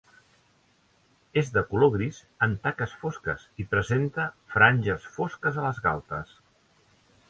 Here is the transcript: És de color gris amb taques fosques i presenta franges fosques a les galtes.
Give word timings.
És 1.41 1.51
de 1.57 1.63
color 1.73 1.91
gris 1.97 2.23
amb 2.47 2.65
taques 2.65 2.97
fosques 3.03 3.47
i 3.65 3.69
presenta 3.77 4.29
franges 4.57 5.09
fosques 5.21 5.65
a 5.65 5.71
les 5.71 5.89
galtes. 5.89 6.39